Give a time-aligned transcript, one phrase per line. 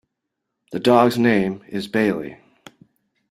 [0.71, 2.39] The dog's name is Bailey.